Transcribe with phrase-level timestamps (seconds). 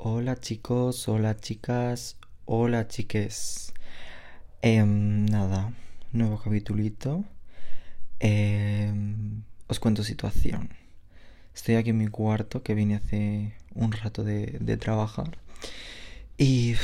[0.00, 3.72] Hola chicos, hola chicas, hola chiques.
[4.62, 5.72] Em, nada,
[6.12, 7.24] nuevo capitulito.
[8.20, 10.70] Em, os cuento situación.
[11.52, 15.36] Estoy aquí en mi cuarto que vine hace un rato de, de trabajar.
[16.36, 16.76] Y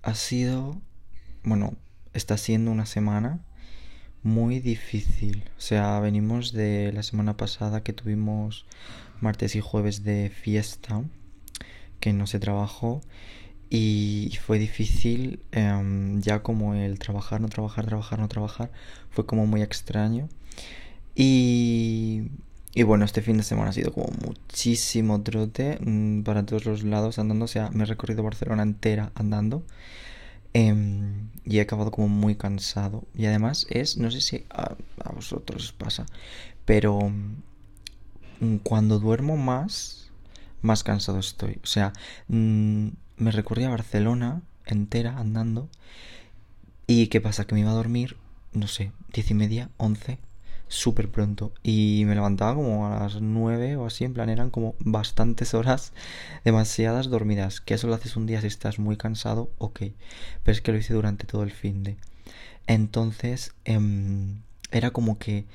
[0.00, 0.80] ha sido,
[1.42, 1.76] bueno,
[2.14, 3.40] está siendo una semana
[4.22, 5.44] muy difícil.
[5.58, 8.64] O sea, venimos de la semana pasada que tuvimos
[9.20, 11.02] martes y jueves de fiesta
[12.02, 13.00] que no se trabajó
[13.70, 18.70] y fue difícil em, ya como el trabajar, no trabajar, trabajar, no trabajar,
[19.10, 20.28] fue como muy extraño.
[21.14, 22.24] Y,
[22.74, 26.82] y bueno, este fin de semana ha sido como muchísimo trote mm, para todos los
[26.82, 29.64] lados andando, o sea, me he recorrido Barcelona entera andando.
[30.54, 33.04] Em, y he acabado como muy cansado.
[33.14, 36.06] Y además es, no sé si a, a vosotros os pasa,
[36.64, 36.98] pero
[38.40, 40.01] mm, cuando duermo más,
[40.62, 41.58] más cansado estoy.
[41.62, 41.92] O sea,
[42.28, 45.68] mm, me recorrí a Barcelona entera andando.
[46.86, 47.46] ¿Y qué pasa?
[47.46, 48.16] Que me iba a dormir,
[48.52, 50.18] no sé, diez y media, once,
[50.68, 51.52] súper pronto.
[51.62, 55.92] Y me levantaba como a las nueve o así, en plan eran como bastantes horas,
[56.44, 57.60] demasiadas dormidas.
[57.60, 59.80] Que eso lo haces un día si estás muy cansado, ok.
[60.42, 61.96] Pero es que lo hice durante todo el fin de.
[62.66, 64.40] Entonces, em,
[64.70, 65.46] era como que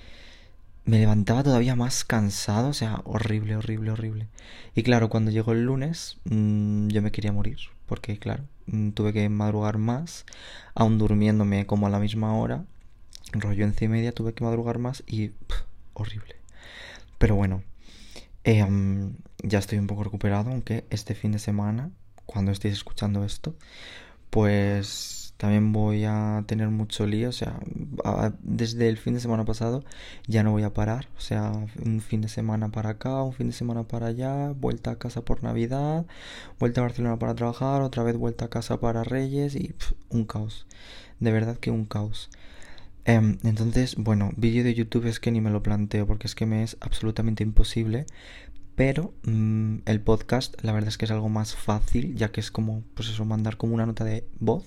[0.87, 4.27] me levantaba todavía más cansado, o sea, horrible, horrible, horrible.
[4.73, 9.11] Y claro, cuando llegó el lunes, mmm, yo me quería morir, porque claro, mmm, tuve
[9.11, 10.25] que madrugar más,
[10.75, 12.63] aún durmiéndome como a la misma hora,
[13.33, 15.31] rollo en y media, tuve que madrugar más y
[15.93, 16.37] horrible.
[17.17, 17.63] Pero bueno,
[18.45, 18.65] eh,
[19.43, 21.91] ya estoy un poco recuperado, aunque este fin de semana,
[22.25, 23.55] cuando estéis escuchando esto,
[24.29, 27.59] pues también voy a tener mucho lío, o sea,
[28.41, 29.83] desde el fin de semana pasado
[30.27, 31.51] ya no voy a parar, o sea,
[31.85, 35.21] un fin de semana para acá, un fin de semana para allá, vuelta a casa
[35.21, 36.05] por Navidad,
[36.59, 39.75] vuelta a Barcelona para trabajar, otra vez vuelta a casa para Reyes y
[40.09, 40.65] un caos,
[41.19, 42.29] de verdad que un caos.
[43.05, 46.45] Em, entonces, bueno, vídeo de YouTube es que ni me lo planteo porque es que
[46.45, 48.05] me es absolutamente imposible
[48.77, 52.51] pero mmm, el podcast la verdad es que es algo más fácil ya que es
[52.51, 54.65] como pues eso mandar como una nota de voz.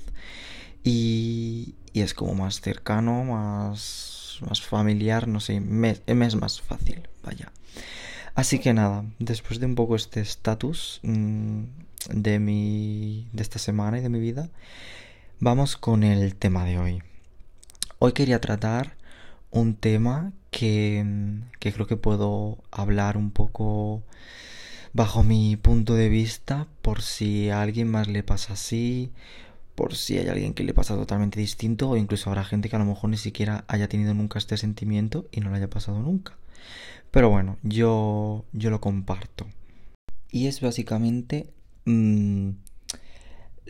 [0.83, 7.09] Y, y es como más cercano más más familiar no sé me, es más fácil
[7.23, 7.53] vaya.
[8.35, 11.63] Así que nada después de un poco este estatus mmm,
[12.13, 14.51] de mi de esta semana y de mi vida
[15.39, 17.03] vamos con el tema de hoy.
[18.01, 18.97] Hoy quería tratar
[19.53, 21.05] un tema que,
[21.59, 24.03] creo que puedo hablar un poco
[24.93, 29.13] bajo mi punto de vista por si a alguien más le pasa así,
[29.75, 32.81] por si hay alguien que le pasa totalmente distinto o incluso habrá gente que a
[32.81, 36.37] lo mejor ni siquiera haya tenido nunca este sentimiento y no lo haya pasado nunca.
[37.11, 39.47] Pero bueno, yo, yo lo comparto.
[40.31, 41.51] Y es básicamente
[41.85, 42.51] mmm,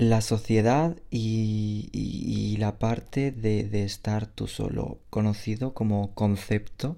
[0.00, 6.97] la sociedad y, y, la parte de, estar tú solo, conocido como concepto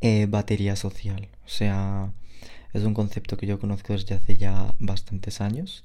[0.00, 1.30] eh, batería social.
[1.44, 2.12] O sea,
[2.72, 5.84] es un concepto que yo conozco desde hace ya bastantes años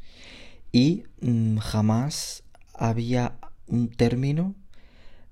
[0.71, 2.43] y mmm, jamás
[2.75, 4.53] había un término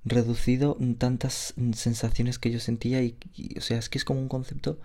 [0.04, 4.28] reducido tantas sensaciones que yo sentía y, y, o sea, es que es como un
[4.28, 4.80] concepto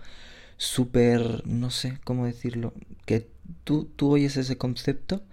[0.57, 2.73] súper, no sé cómo decirlo,
[3.07, 3.27] que
[3.63, 5.23] tú, tú oyes ese concepto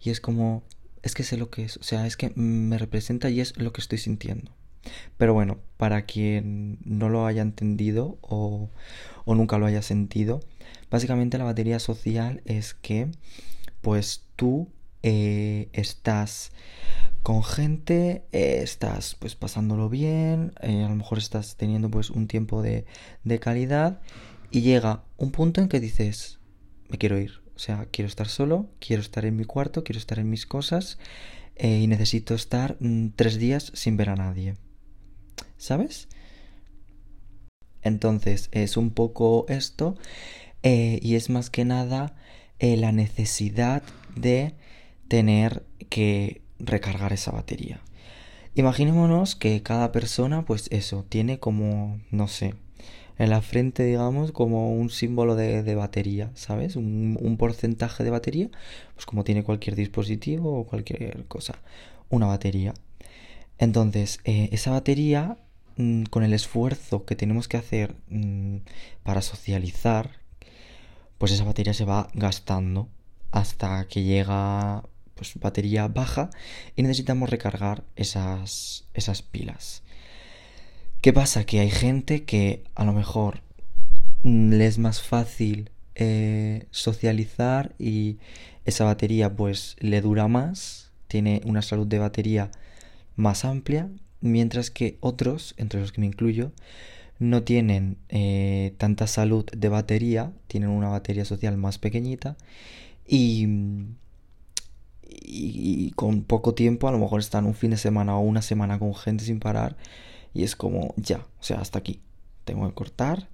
[0.00, 0.62] y es como,
[1.02, 3.72] es que sé lo que es, o sea, es que me representa y es lo
[3.72, 4.52] que estoy sintiendo.
[5.16, 8.70] Pero bueno, para quien no lo haya entendido o,
[9.24, 10.40] o nunca lo haya sentido,
[10.90, 13.10] básicamente la batería social es que
[13.80, 14.68] pues tú
[15.02, 16.52] eh, estás
[17.22, 22.26] con gente, eh, estás pues pasándolo bien, eh, a lo mejor estás teniendo pues un
[22.26, 22.86] tiempo de,
[23.24, 24.00] de calidad
[24.50, 26.38] y llega un punto en que dices,
[26.88, 30.20] me quiero ir, o sea, quiero estar solo, quiero estar en mi cuarto, quiero estar
[30.20, 30.96] en mis cosas
[31.56, 34.54] eh, y necesito estar mm, tres días sin ver a nadie.
[35.56, 36.06] ¿Sabes?
[37.82, 39.96] Entonces es un poco esto
[40.62, 42.14] eh, y es más que nada
[42.60, 43.82] eh, la necesidad
[44.14, 44.54] de
[45.08, 47.80] tener que recargar esa batería.
[48.54, 52.54] Imaginémonos que cada persona, pues eso, tiene como, no sé,
[53.18, 56.76] en la frente, digamos, como un símbolo de, batería, ¿sabes?
[56.76, 58.50] Un, porcentaje de batería,
[58.94, 61.58] pues como tiene cualquier dispositivo o cualquier cosa,
[62.10, 62.74] una batería.
[63.58, 65.38] Entonces, eh, esa batería,
[65.76, 68.58] mmm, con el esfuerzo que tenemos que hacer mmm,
[69.02, 70.10] para socializar,
[71.18, 72.88] pues esa batería se va gastando
[73.32, 74.84] hasta que llega
[75.14, 76.30] pues batería baja
[76.76, 79.82] y necesitamos recargar esas, esas pilas.
[81.00, 81.44] ¿Qué pasa?
[81.44, 83.40] Que hay gente que a lo mejor
[84.24, 88.18] le es más fácil eh, socializar y
[88.64, 92.50] esa batería pues le dura más, tiene una salud de batería
[93.14, 93.88] más amplia,
[94.20, 96.50] mientras que otros, entre los que me incluyo,
[97.20, 102.36] no tienen eh, tanta salud de batería, tienen una batería social más pequeñita
[103.06, 103.46] y,
[105.94, 108.94] con poco tiempo a lo mejor están un fin de semana o una semana con
[108.96, 109.76] gente sin parar
[110.34, 112.00] y es como ya, o sea, hasta aquí,
[112.44, 113.28] tengo que cortar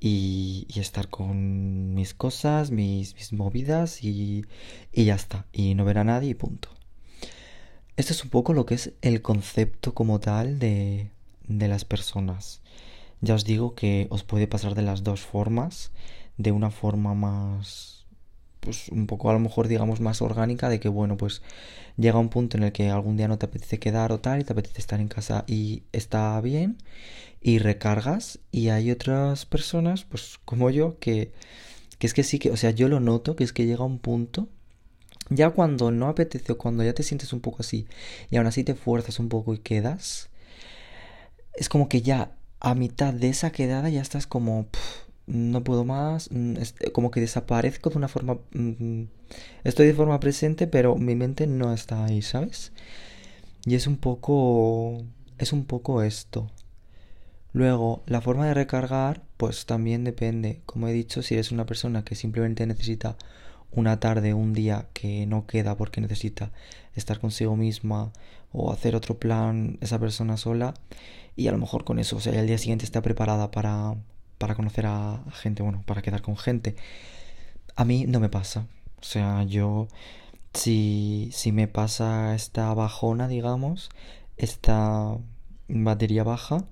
[0.00, 4.44] y, estar con mis cosas, mis, mis movidas y,
[4.92, 6.70] y ya está, y no ver a nadie y punto.
[7.96, 11.10] Este es un poco lo que es el concepto como tal de,
[11.46, 12.62] de las personas.
[13.20, 15.92] Ya os digo que os puede pasar de las dos formas,
[16.38, 17.99] de una forma más,
[18.60, 21.42] pues un poco a lo mejor digamos más orgánica, de que bueno, pues
[21.96, 24.44] llega un punto en el que algún día no te apetece quedar o tal, y
[24.44, 26.78] te apetece estar en casa y está bien,
[27.40, 31.32] y recargas, y hay otras personas, pues como yo, que,
[31.98, 33.98] que es que sí que, o sea, yo lo noto, que es que llega un
[33.98, 34.48] punto
[35.30, 37.86] ya cuando no apetece o cuando ya te sientes un poco así
[38.30, 40.28] y aún así te fuerzas un poco y quedas,
[41.54, 44.66] es como que ya a mitad de esa quedada ya estás como,
[45.30, 46.56] no puedo más, mm,
[46.92, 48.38] como que desaparezco de una forma...
[48.52, 49.04] Mm,
[49.64, 52.72] estoy de forma presente, pero mi mente no está ahí, ¿sabes?
[53.64, 55.04] Y es un poco...
[55.38, 56.50] Es un poco esto.
[57.52, 60.60] Luego, la forma de recargar, pues también depende.
[60.66, 63.16] Como he dicho, si eres una persona que simplemente necesita
[63.72, 66.52] una tarde, un día que no queda porque necesita
[66.94, 68.12] estar consigo misma
[68.52, 70.74] o hacer otro plan esa persona sola
[71.36, 73.96] y a lo mejor con eso, o sea, el día siguiente está preparada para,
[74.40, 76.74] para conocer a gente, bueno, para quedar con gente.
[77.76, 78.66] A mí no me pasa.
[79.00, 79.88] O sea, yo
[80.54, 83.90] si, si me pasa esta bajona, digamos,
[84.38, 85.18] esta
[85.68, 86.64] batería baja,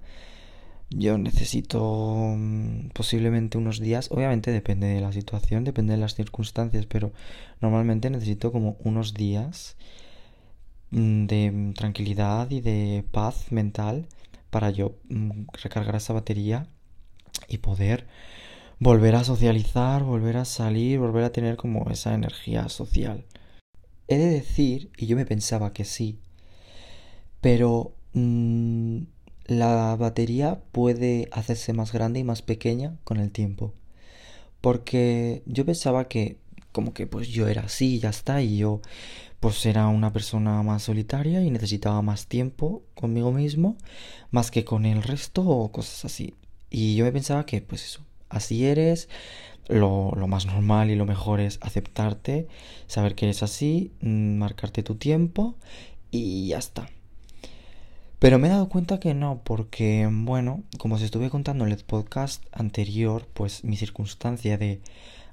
[0.91, 6.87] yo necesito mm, posiblemente unos días, obviamente depende de la situación, depende de las circunstancias,
[6.87, 7.13] pero
[7.61, 9.77] normalmente necesito como unos días
[10.91, 14.07] mm, de tranquilidad y de paz mental
[14.51, 16.69] para yo mm, recargar esa batería
[17.47, 18.07] y poder
[18.81, 23.25] volver a socializar, volver a salir, volver a tener como esa energía social.
[24.07, 26.19] He de decir, y yo me pensaba que sí,
[27.41, 27.93] pero
[29.45, 33.75] la batería puede hacerse más grande y más pequeña con el tiempo.
[34.61, 36.39] Porque yo pensaba que
[36.73, 38.81] como que pues yo era así ya está y yo
[39.41, 43.77] pues era una persona más solitaria y necesitaba más tiempo conmigo mismo
[44.31, 46.35] más que con el resto o cosas así.
[46.71, 49.09] Y yo me pensaba que pues eso, así eres,
[49.69, 52.49] lo, lo más normal y lo mejor es aceptarte,
[52.87, 55.57] saber que eres así, mm, marcarte tu tiempo
[56.11, 56.89] y ya está.
[58.19, 61.85] Pero me he dado cuenta que no, porque, bueno, como os estuve contando en el
[61.85, 64.81] podcast anterior, pues mi circunstancia de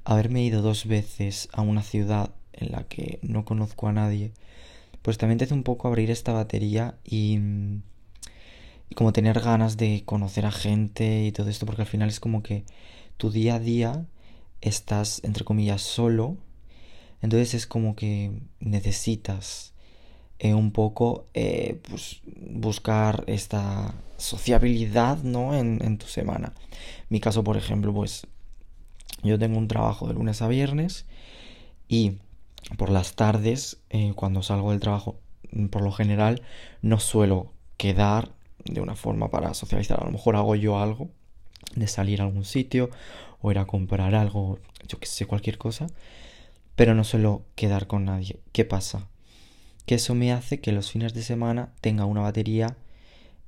[0.03, 4.33] haberme ido dos veces a una ciudad en la que no conozco a nadie,
[5.01, 7.39] pues también te hace un poco abrir esta batería y,
[8.89, 12.19] y como tener ganas de conocer a gente y todo esto, porque al final es
[12.19, 12.65] como que
[13.17, 14.05] tu día a día
[14.61, 16.37] estás, entre comillas, solo,
[17.21, 19.73] entonces es como que necesitas
[20.37, 25.55] eh, un poco eh, pues, buscar esta sociabilidad ¿no?
[25.55, 26.53] En, tu semana.
[27.09, 28.27] Mi caso, por ejemplo, pues
[29.23, 31.05] yo tengo un trabajo de lunes a viernes
[31.87, 32.17] y
[32.77, 35.19] por las tardes, eh, cuando salgo del trabajo,
[35.69, 36.41] por lo general
[36.81, 38.31] no suelo quedar
[38.65, 40.01] de una forma para socializar.
[40.01, 41.09] A lo mejor hago yo algo
[41.75, 42.89] de salir a algún sitio
[43.41, 45.87] o ir a comprar algo, yo que sé, cualquier cosa,
[46.75, 48.39] pero no suelo quedar con nadie.
[48.51, 49.07] ¿Qué pasa?
[49.85, 52.75] que eso me hace que los fines de semana tenga una batería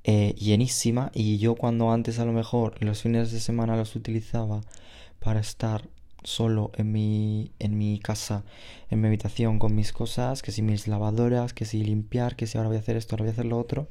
[0.04, 4.60] eh, llenísima y yo cuando antes a lo mejor los fines de semana los utilizaba
[5.18, 5.88] para estar
[6.22, 8.44] solo en mi, en mi casa,
[8.90, 12.58] en mi habitación con mis cosas, que si mis lavadoras, que si limpiar, que si
[12.58, 13.88] ahora voy a hacer esto, ahora voy a hacer lo otro.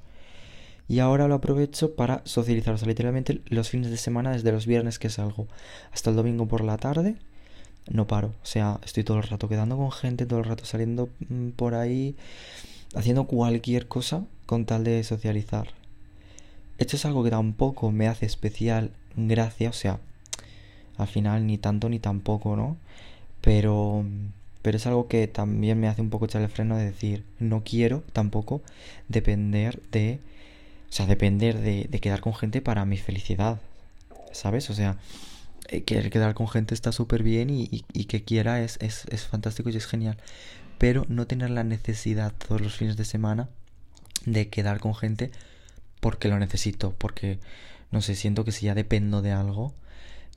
[0.87, 4.65] Y ahora lo aprovecho para socializar, o sea, literalmente los fines de semana desde los
[4.65, 5.47] viernes que salgo
[5.91, 7.17] hasta el domingo por la tarde
[7.89, 8.29] no paro.
[8.43, 11.75] O sea, estoy todo el rato quedando con gente, todo el rato saliendo mm, por
[11.75, 12.15] ahí,
[12.95, 15.69] haciendo cualquier cosa con tal de socializar.
[16.77, 19.99] Esto es algo que tampoco me hace especial gracia, o sea,
[20.97, 22.77] al final ni tanto ni tampoco, ¿no?
[23.41, 24.05] Pero,
[24.61, 27.63] pero es algo que también me hace un poco echar el freno de decir, no
[27.63, 28.61] quiero tampoco
[29.07, 30.19] depender de,
[30.89, 33.59] o sea, depender de, de quedar con gente para mi felicidad,
[34.31, 34.69] ¿sabes?
[34.69, 34.97] O sea,
[35.69, 37.67] eh, querer quedar con gente está súper bien y,
[38.05, 40.17] que quiera es, es, es fantástico y es genial.
[40.77, 43.49] Pero no tener la necesidad todos los fines de semana
[44.25, 45.31] de quedar con gente
[45.99, 47.39] porque lo necesito, porque
[47.91, 49.73] no sé, siento que si ya dependo de algo,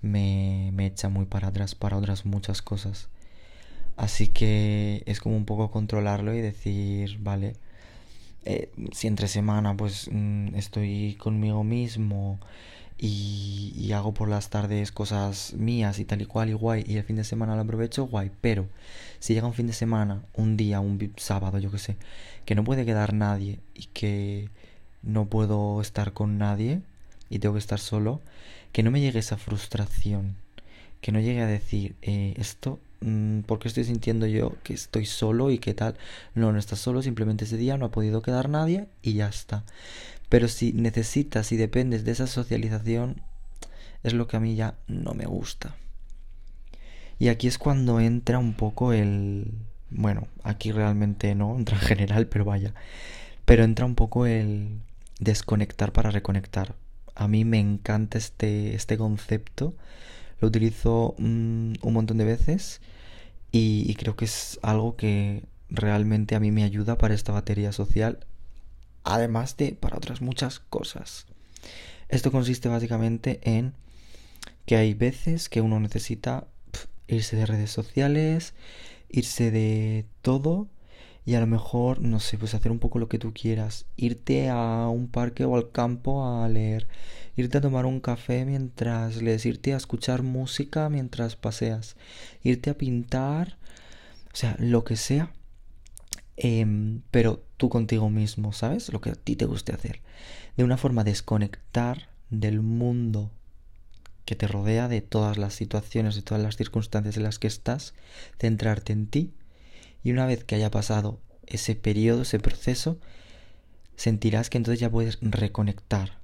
[0.02, 3.08] me, me echa muy para atrás para otras muchas cosas.
[3.96, 7.56] Así que es como un poco controlarlo y decir, vale,
[8.44, 12.38] eh, si entre semana pues mm, estoy conmigo mismo
[13.00, 17.04] y, hago por las tardes cosas mías y tal y cual y guay y el
[17.04, 18.30] fin de semana lo aprovecho, guay.
[18.40, 18.68] Pero
[19.18, 21.96] si llega un fin de semana, un día, un sábado, yo que sé,
[22.44, 24.50] que no puede quedar nadie y que
[25.02, 26.82] no puedo estar con nadie
[27.30, 28.20] y tengo que estar solo,
[28.72, 30.36] que no me llegue esa frustración,
[31.00, 32.78] que no llegue a decir, eh, esto
[33.46, 35.96] ¿por qué estoy sintiendo yo que estoy solo y qué tal?
[36.34, 39.64] No, no estás solo, simplemente ese día no ha podido quedar nadie y ya está.
[40.28, 43.22] Pero si necesitas y dependes de esa socialización,
[44.02, 45.76] es lo que a mí ya no me gusta.
[47.18, 49.52] Y aquí es cuando entra un poco el...
[49.90, 52.74] Bueno, aquí realmente no, entra en general, pero vaya.
[53.44, 54.80] Pero entra un poco el
[55.18, 56.74] desconectar para reconectar.
[57.14, 59.74] A mí me encanta este, este concepto
[60.40, 62.80] lo utilizo mm, un montón de veces
[63.52, 68.26] y, creo que es algo que realmente a mí me ayuda para esta batería social,
[69.02, 71.26] además de para otras muchas cosas.
[72.08, 73.74] Esto consiste básicamente en
[74.66, 76.46] que hay veces que uno necesita
[77.08, 78.54] irse de redes sociales,
[79.08, 80.68] irse de todo
[81.24, 84.48] y a lo mejor, no sé, pues hacer un poco lo que tú quieras, irte
[84.48, 86.86] a un parque o al campo a leer,
[87.36, 91.96] irte a tomar un café mientras lees, irte a escuchar música mientras paseas,
[92.42, 93.58] irte a pintar,
[94.32, 95.32] o sea, lo que sea,
[96.36, 98.92] em, pero tú contigo mismo, ¿sabes?
[98.92, 100.00] Lo que a ti te guste hacer.
[100.56, 103.30] De una forma desconectar del mundo
[104.24, 107.94] que te rodea, de todas las situaciones, de todas las circunstancias en las que estás,
[108.38, 109.32] centrarte en ti
[110.02, 112.98] y una vez que haya pasado ese periodo, ese proceso,
[113.96, 116.18] sentirás que entonces ya puedes reconectar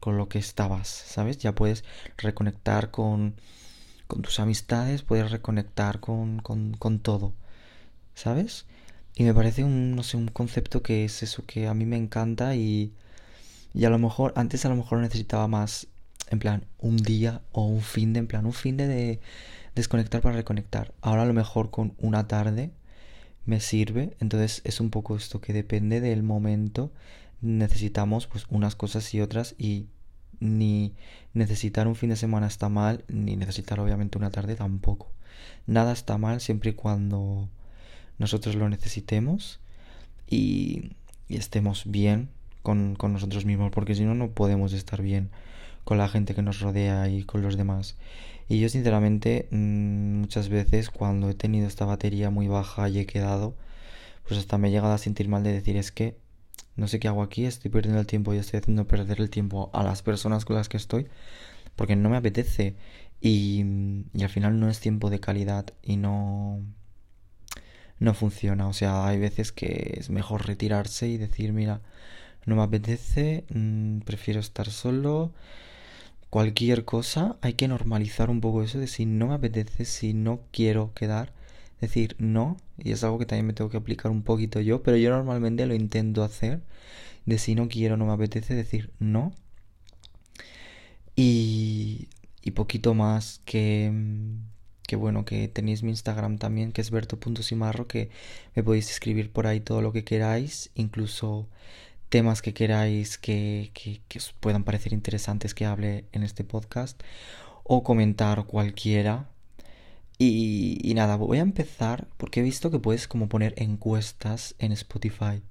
[0.00, 1.38] con lo que estabas, ¿sabes?
[1.38, 1.84] Ya puedes
[2.16, 3.34] reconectar con,
[4.06, 7.34] con tus amistades, puedes reconectar con, con, con todo,
[8.14, 8.66] ¿sabes?
[9.14, 11.96] Y me parece un, no sé, un concepto que es eso que a mí me
[11.96, 12.92] encanta y,
[13.74, 15.88] y a lo mejor, antes a lo mejor necesitaba más,
[16.30, 19.20] en plan, un día o un fin de, en plan, un fin de, de
[19.74, 20.94] desconectar para reconectar.
[21.02, 22.70] Ahora a lo mejor con una tarde
[23.46, 24.16] me sirve.
[24.20, 26.92] Entonces es un poco esto que depende del momento.
[27.40, 29.86] Necesitamos pues unas cosas y otras y
[30.40, 30.94] ni
[31.34, 35.12] necesitar un fin de semana está mal, ni necesitar obviamente una tarde tampoco.
[35.66, 37.48] Nada está mal siempre y cuando
[38.18, 39.60] nosotros lo necesitemos
[40.28, 40.92] y,
[41.28, 42.28] estemos bien
[42.62, 45.30] con, con nosotros mismos, porque si no, no podemos estar bien
[45.84, 47.96] con la gente que nos rodea y con los demás.
[48.48, 53.06] Y yo sinceramente mm, muchas veces cuando he tenido esta batería muy baja y he
[53.06, 53.54] quedado,
[54.26, 56.16] pues hasta me he llegado a sentir mal de decir es que
[56.76, 59.70] no sé qué hago aquí, estoy perdiendo el tiempo y estoy haciendo perder el tiempo
[59.72, 61.08] a las personas con las que estoy
[61.76, 62.76] porque no me apetece
[63.20, 63.64] y,
[64.14, 66.60] y al final no es tiempo de calidad y no
[68.00, 71.82] no funciona, o sea, hay veces que es mejor retirarse y decir, mira,
[72.46, 75.32] no me apetece, mm, prefiero estar solo,
[76.30, 80.40] cualquier cosa, hay que normalizar un poco eso de si no me apetece, si no
[80.52, 81.32] quiero quedar,
[81.80, 84.96] decir no, y es algo que también me tengo que aplicar un poquito yo, pero
[84.96, 86.62] yo normalmente lo intento hacer,
[87.26, 89.32] de si no quiero, no me apetece, decir no.
[91.16, 92.08] Y,
[92.42, 93.92] y poquito más que,
[94.86, 98.10] que bueno, que tenéis mi Instagram también, que es berto.simarro, que
[98.54, 101.48] me podéis escribir por ahí todo lo que queráis, incluso
[102.10, 107.00] temas que queráis que, que, os puedan parecer interesantes que hable en este podcast
[107.64, 109.30] o comentar cualquiera.
[110.18, 115.42] Y, nada, voy a empezar porque he visto que puedes como poner encuestas en Spotify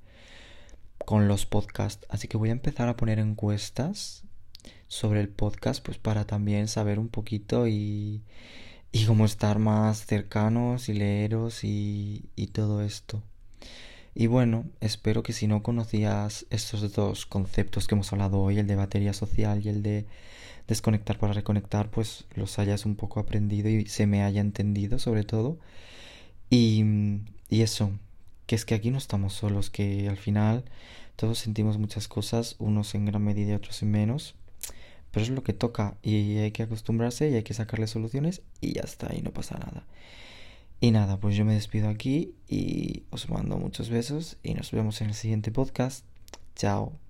[1.06, 2.06] con los podcasts.
[2.10, 4.26] Así que voy a empezar a poner encuestas
[4.88, 8.22] sobre el podcast pues para también saber un poquito y,
[8.92, 13.24] y cómo estar más cercanos y leeros y, y todo esto.
[14.20, 18.68] Y bueno, espero que si no conocías estos dos conceptos que hemos hablado hoy, el
[18.68, 20.08] de batería social y el de
[20.68, 25.24] desconectar para reconectar, pues los hayas un poco aprendido y se me haya entendido sobre
[25.24, 25.58] todo.
[26.50, 26.84] Y,
[27.48, 27.94] y eso,
[28.46, 30.66] que es que aquí no estamos solos, que al final
[31.16, 34.36] todos sentimos muchas cosas, unos en gran medida y otros en menos,
[35.12, 38.74] pero es lo que toca y hay que acostumbrarse y hay que sacarle soluciones y
[38.74, 39.86] ya está, y no pasa nada.
[40.82, 45.02] Y nada, pues yo me despido aquí y os mando muchos besos y nos vemos
[45.02, 46.06] en el siguiente podcast.
[46.56, 47.09] Chao.